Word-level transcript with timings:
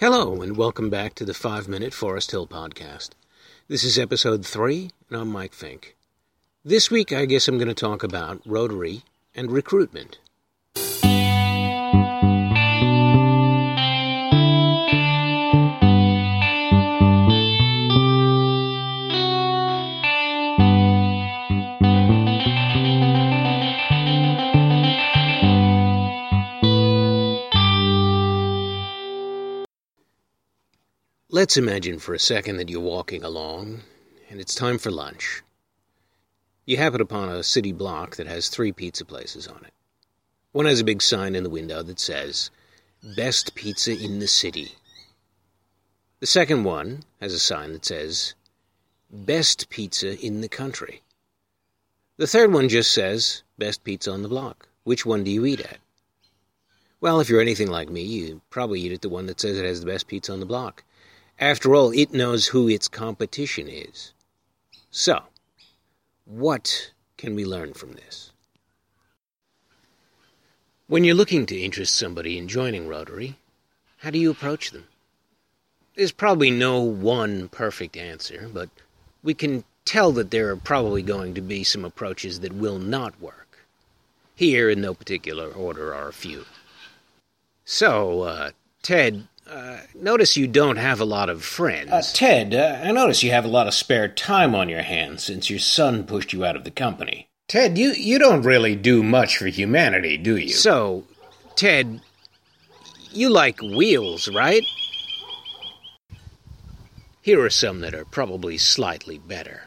Hello, 0.00 0.42
and 0.42 0.56
welcome 0.56 0.90
back 0.90 1.16
to 1.16 1.24
the 1.24 1.34
5 1.34 1.66
Minute 1.66 1.92
Forest 1.92 2.30
Hill 2.30 2.46
Podcast. 2.46 3.10
This 3.66 3.82
is 3.82 3.98
episode 3.98 4.46
3, 4.46 4.92
and 5.10 5.20
I'm 5.20 5.26
Mike 5.26 5.50
Finke. 5.50 5.94
This 6.64 6.88
week, 6.88 7.12
I 7.12 7.24
guess 7.24 7.48
I'm 7.48 7.58
going 7.58 7.66
to 7.66 7.74
talk 7.74 8.04
about 8.04 8.40
Rotary 8.46 9.02
and 9.34 9.50
recruitment. 9.50 10.20
Let's 31.30 31.58
imagine 31.58 31.98
for 31.98 32.14
a 32.14 32.18
second 32.18 32.56
that 32.56 32.70
you're 32.70 32.80
walking 32.80 33.22
along 33.22 33.82
and 34.30 34.40
it's 34.40 34.54
time 34.54 34.78
for 34.78 34.90
lunch. 34.90 35.42
You 36.64 36.78
happen 36.78 37.02
upon 37.02 37.28
a 37.28 37.42
city 37.42 37.70
block 37.70 38.16
that 38.16 38.26
has 38.26 38.48
three 38.48 38.72
pizza 38.72 39.04
places 39.04 39.46
on 39.46 39.62
it. 39.62 39.74
One 40.52 40.64
has 40.64 40.80
a 40.80 40.84
big 40.84 41.02
sign 41.02 41.34
in 41.34 41.42
the 41.42 41.50
window 41.50 41.82
that 41.82 42.00
says, 42.00 42.50
Best 43.02 43.54
Pizza 43.54 43.92
in 43.92 44.20
the 44.20 44.26
City. 44.26 44.72
The 46.20 46.26
second 46.26 46.64
one 46.64 47.02
has 47.20 47.34
a 47.34 47.38
sign 47.38 47.74
that 47.74 47.84
says, 47.84 48.34
Best 49.10 49.68
Pizza 49.68 50.18
in 50.18 50.40
the 50.40 50.48
Country. 50.48 51.02
The 52.16 52.26
third 52.26 52.54
one 52.54 52.70
just 52.70 52.90
says, 52.90 53.42
Best 53.58 53.84
Pizza 53.84 54.12
on 54.12 54.22
the 54.22 54.28
Block. 54.28 54.66
Which 54.84 55.04
one 55.04 55.24
do 55.24 55.30
you 55.30 55.44
eat 55.44 55.60
at? 55.60 55.76
Well, 57.02 57.20
if 57.20 57.28
you're 57.28 57.42
anything 57.42 57.68
like 57.70 57.90
me, 57.90 58.00
you 58.00 58.40
probably 58.48 58.80
eat 58.80 58.92
at 58.92 59.02
the 59.02 59.10
one 59.10 59.26
that 59.26 59.40
says 59.40 59.58
it 59.58 59.66
has 59.66 59.80
the 59.80 59.86
best 59.86 60.08
pizza 60.08 60.32
on 60.32 60.40
the 60.40 60.46
block. 60.46 60.84
After 61.40 61.74
all, 61.74 61.92
it 61.92 62.12
knows 62.12 62.46
who 62.46 62.68
its 62.68 62.88
competition 62.88 63.68
is. 63.68 64.12
So, 64.90 65.22
what 66.24 66.92
can 67.16 67.34
we 67.36 67.44
learn 67.44 67.74
from 67.74 67.92
this? 67.92 68.32
When 70.88 71.04
you're 71.04 71.14
looking 71.14 71.46
to 71.46 71.60
interest 71.60 71.94
somebody 71.94 72.38
in 72.38 72.48
joining 72.48 72.88
Rotary, 72.88 73.36
how 73.98 74.10
do 74.10 74.18
you 74.18 74.30
approach 74.30 74.70
them? 74.70 74.86
There's 75.94 76.12
probably 76.12 76.50
no 76.50 76.80
one 76.80 77.48
perfect 77.48 77.96
answer, 77.96 78.48
but 78.52 78.70
we 79.22 79.34
can 79.34 79.64
tell 79.84 80.12
that 80.12 80.30
there 80.30 80.48
are 80.50 80.56
probably 80.56 81.02
going 81.02 81.34
to 81.34 81.40
be 81.40 81.62
some 81.62 81.84
approaches 81.84 82.40
that 82.40 82.52
will 82.52 82.78
not 82.78 83.20
work. 83.20 83.66
Here, 84.34 84.70
in 84.70 84.80
no 84.80 84.94
particular 84.94 85.50
order, 85.50 85.94
are 85.94 86.08
a 86.08 86.12
few. 86.12 86.46
So, 87.64 88.22
uh, 88.22 88.50
Ted, 88.82 89.28
uh, 89.50 89.78
notice 89.94 90.36
you 90.36 90.46
don't 90.46 90.76
have 90.76 91.00
a 91.00 91.04
lot 91.04 91.30
of 91.30 91.42
friends. 91.42 91.90
Uh, 91.90 92.02
Ted, 92.12 92.54
uh, 92.54 92.80
I 92.82 92.92
notice 92.92 93.22
you 93.22 93.30
have 93.30 93.44
a 93.44 93.48
lot 93.48 93.66
of 93.66 93.74
spare 93.74 94.08
time 94.08 94.54
on 94.54 94.68
your 94.68 94.82
hands 94.82 95.24
since 95.24 95.48
your 95.48 95.58
son 95.58 96.04
pushed 96.04 96.32
you 96.32 96.44
out 96.44 96.56
of 96.56 96.64
the 96.64 96.70
company. 96.70 97.28
Ted, 97.48 97.78
you, 97.78 97.92
you 97.92 98.18
don't 98.18 98.42
really 98.42 98.76
do 98.76 99.02
much 99.02 99.38
for 99.38 99.46
humanity, 99.46 100.18
do 100.18 100.36
you? 100.36 100.50
So, 100.50 101.04
Ted, 101.56 102.00
you 103.10 103.30
like 103.30 103.62
wheels, 103.62 104.28
right? 104.28 104.62
Here 107.22 107.42
are 107.42 107.50
some 107.50 107.80
that 107.80 107.94
are 107.94 108.04
probably 108.04 108.58
slightly 108.58 109.18
better. 109.18 109.64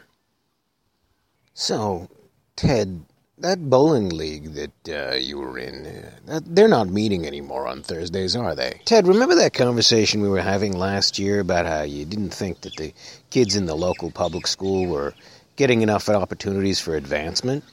So, 1.54 2.08
Ted, 2.56 3.04
that 3.38 3.68
bowling 3.68 4.08
league 4.10 4.54
that 4.54 4.88
uh, 4.88 5.14
you 5.14 5.38
were 5.38 5.58
in, 5.58 5.86
uh, 6.28 6.40
they're 6.44 6.68
not 6.68 6.88
meeting 6.88 7.26
anymore 7.26 7.66
on 7.66 7.82
Thursdays, 7.82 8.36
are 8.36 8.54
they? 8.54 8.80
Ted, 8.84 9.06
remember 9.06 9.34
that 9.34 9.54
conversation 9.54 10.20
we 10.22 10.28
were 10.28 10.40
having 10.40 10.76
last 10.76 11.18
year 11.18 11.40
about 11.40 11.66
how 11.66 11.82
you 11.82 12.04
didn't 12.04 12.34
think 12.34 12.60
that 12.62 12.76
the 12.76 12.92
kids 13.30 13.56
in 13.56 13.66
the 13.66 13.74
local 13.74 14.10
public 14.10 14.46
school 14.46 14.86
were 14.86 15.14
getting 15.56 15.82
enough 15.82 16.08
opportunities 16.08 16.80
for 16.80 16.94
advancement? 16.94 17.64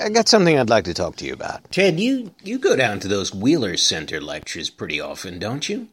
I 0.00 0.08
got 0.08 0.28
something 0.28 0.56
I'd 0.56 0.70
like 0.70 0.84
to 0.84 0.94
talk 0.94 1.16
to 1.16 1.24
you 1.24 1.32
about. 1.32 1.70
Ted, 1.72 1.98
you, 1.98 2.32
you 2.44 2.58
go 2.58 2.76
down 2.76 3.00
to 3.00 3.08
those 3.08 3.34
Wheeler 3.34 3.76
Center 3.76 4.20
lectures 4.20 4.70
pretty 4.70 5.00
often, 5.00 5.38
don't 5.38 5.68
you? 5.68 5.88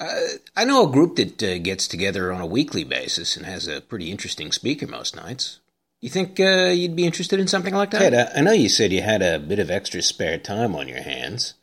Uh, 0.00 0.20
I 0.56 0.64
know 0.64 0.88
a 0.88 0.92
group 0.92 1.14
that 1.16 1.40
uh, 1.40 1.58
gets 1.58 1.86
together 1.86 2.32
on 2.32 2.40
a 2.40 2.46
weekly 2.46 2.82
basis 2.82 3.36
and 3.36 3.46
has 3.46 3.68
a 3.68 3.80
pretty 3.80 4.10
interesting 4.10 4.50
speaker 4.50 4.88
most 4.88 5.14
nights. 5.14 5.60
You 6.04 6.10
think 6.10 6.38
uh, 6.38 6.66
you'd 6.66 6.96
be 6.96 7.06
interested 7.06 7.40
in 7.40 7.48
something 7.48 7.72
like 7.72 7.90
that? 7.92 7.98
Ted, 7.98 8.14
I, 8.14 8.38
I 8.38 8.42
know 8.42 8.52
you 8.52 8.68
said 8.68 8.92
you 8.92 9.00
had 9.00 9.22
a 9.22 9.38
bit 9.38 9.58
of 9.58 9.70
extra 9.70 10.02
spare 10.02 10.36
time 10.36 10.76
on 10.76 10.86
your 10.86 11.00
hands. 11.00 11.54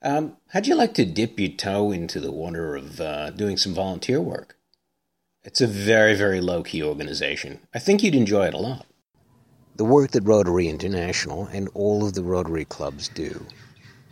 Um, 0.00 0.38
how'd 0.48 0.66
you 0.66 0.74
like 0.74 0.94
to 0.94 1.04
dip 1.04 1.38
your 1.38 1.50
toe 1.50 1.92
into 1.92 2.18
the 2.18 2.32
water 2.32 2.76
of 2.76 2.98
uh, 2.98 3.28
doing 3.28 3.58
some 3.58 3.74
volunteer 3.74 4.22
work? 4.22 4.56
It's 5.44 5.60
a 5.60 5.66
very, 5.66 6.14
very 6.14 6.40
low 6.40 6.62
key 6.62 6.82
organization. 6.82 7.60
I 7.74 7.78
think 7.78 8.02
you'd 8.02 8.14
enjoy 8.14 8.46
it 8.46 8.54
a 8.54 8.58
lot. 8.58 8.86
The 9.76 9.84
work 9.84 10.12
that 10.12 10.22
Rotary 10.22 10.66
International 10.66 11.44
and 11.52 11.68
all 11.74 12.06
of 12.06 12.14
the 12.14 12.24
Rotary 12.24 12.64
clubs 12.64 13.08
do 13.08 13.44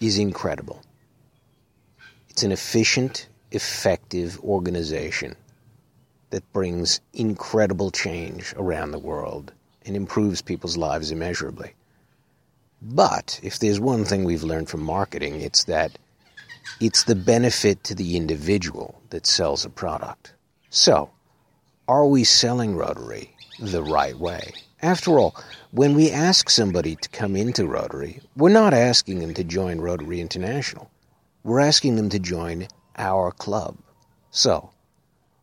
is 0.03 0.19
incredible. 0.19 0.83
It's 2.29 2.43
an 2.43 2.53
efficient, 2.53 3.27
effective 3.53 4.39
organization 4.41 5.35
that 6.31 6.53
brings 6.53 7.01
incredible 7.13 7.91
change 7.91 8.55
around 8.57 8.91
the 8.91 8.99
world 8.99 9.53
and 9.85 9.97
improves 9.97 10.43
people's 10.43 10.77
lives 10.77 11.11
immeasurably. 11.11 11.73
But 12.83 13.41
if 13.43 13.59
there's 13.59 13.81
one 13.81 14.05
thing 14.05 14.25
we've 14.25 14.43
learned 14.43 14.69
from 14.69 14.83
marketing, 14.83 15.41
it's 15.41 15.65
that 15.65 15.99
it's 16.81 17.05
the 17.05 17.15
benefit 17.15 17.85
to 17.85 17.95
the 17.95 18.17
individual 18.17 19.01
that 19.11 19.27
sells 19.27 19.65
a 19.65 19.71
product. 19.71 20.35
So, 20.71 21.11
are 21.89 22.07
we 22.07 22.25
selling 22.25 22.77
Rotary 22.77 23.35
the 23.61 23.83
right 23.83 24.19
way? 24.19 24.53
After 24.83 25.19
all, 25.19 25.35
when 25.71 25.95
we 25.95 26.11
ask 26.11 26.51
somebody 26.51 26.97
to 26.97 27.09
come 27.09 27.35
into 27.35 27.67
Rotary, 27.67 28.21
we're 28.37 28.51
not 28.51 28.75
asking 28.75 29.21
them 29.21 29.33
to 29.35 29.45
join 29.45 29.81
Rotary 29.81 30.21
International. 30.21 30.91
We're 31.45 31.61
asking 31.61 31.97
them 31.97 32.11
to 32.11 32.19
join 32.19 32.69
our 32.99 33.31
club. 33.31 33.77
So, 34.31 34.71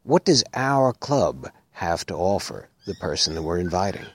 what 0.03 0.25
does 0.25 0.43
our 0.53 0.93
club 0.93 1.49
have 1.71 2.05
to 2.05 2.13
offer 2.13 2.69
the 2.85 2.95
person 2.95 3.35
that 3.35 3.41
we're 3.41 3.57
inviting? 3.57 4.05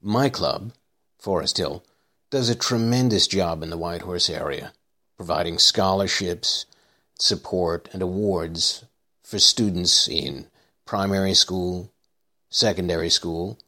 My 0.00 0.30
club, 0.30 0.72
Forest 1.18 1.58
Hill, 1.58 1.84
does 2.30 2.48
a 2.48 2.54
tremendous 2.54 3.26
job 3.26 3.62
in 3.62 3.70
the 3.70 3.76
Whitehorse 3.76 4.30
area, 4.30 4.72
providing 5.16 5.58
scholarships, 5.58 6.64
support, 7.18 7.88
and 7.92 8.00
awards 8.00 8.84
for 9.22 9.38
students 9.38 10.08
in 10.08 10.46
primary 10.86 11.34
school, 11.34 11.92
secondary 12.48 13.10
school, 13.10 13.58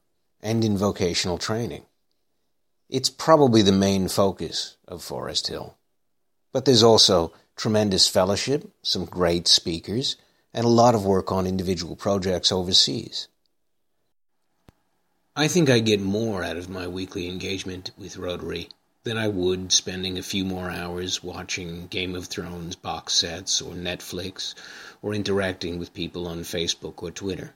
and 0.40 0.64
in 0.64 0.76
vocational 0.76 1.38
training. 1.38 1.84
It's 2.88 3.10
probably 3.10 3.62
the 3.62 3.72
main 3.72 4.08
focus 4.08 4.76
of 4.88 5.02
Forest 5.02 5.48
Hill. 5.48 5.76
But 6.52 6.64
there's 6.64 6.82
also 6.82 7.32
tremendous 7.56 8.08
fellowship, 8.08 8.70
some 8.82 9.04
great 9.04 9.46
speakers, 9.48 10.16
and 10.54 10.64
a 10.64 10.68
lot 10.68 10.94
of 10.94 11.04
work 11.04 11.32
on 11.32 11.46
individual 11.46 11.96
projects 11.96 12.52
overseas. 12.52 13.28
I 15.34 15.48
think 15.48 15.70
I 15.70 15.78
get 15.78 16.00
more 16.00 16.44
out 16.44 16.58
of 16.58 16.68
my 16.68 16.86
weekly 16.86 17.28
engagement 17.28 17.90
with 17.96 18.18
Rotary 18.18 18.68
than 19.04 19.16
I 19.18 19.28
would 19.28 19.72
spending 19.72 20.18
a 20.18 20.22
few 20.22 20.44
more 20.44 20.70
hours 20.70 21.22
watching 21.22 21.86
Game 21.86 22.14
of 22.14 22.26
Thrones 22.26 22.76
box 22.76 23.14
sets 23.14 23.60
or 23.60 23.72
Netflix 23.72 24.54
or 25.00 25.14
interacting 25.14 25.78
with 25.78 25.94
people 25.94 26.28
on 26.28 26.40
Facebook 26.40 27.02
or 27.02 27.10
Twitter. 27.10 27.52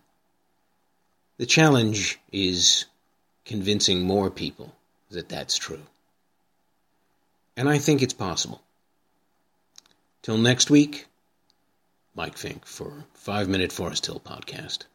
The 1.36 1.46
challenge 1.46 2.18
is 2.32 2.86
convincing 3.44 4.02
more 4.02 4.30
people 4.30 4.74
that 5.10 5.28
that's 5.28 5.56
true. 5.56 5.82
And 7.56 7.68
I 7.68 7.78
think 7.78 8.02
it's 8.02 8.14
possible. 8.14 8.62
Till 10.22 10.38
next 10.38 10.70
week, 10.70 11.06
Mike 12.16 12.36
Finke 12.36 12.64
for 12.64 13.04
5 13.12 13.46
Minute 13.46 13.72
Forest 13.72 14.06
Hill 14.06 14.20
Podcast. 14.20 14.86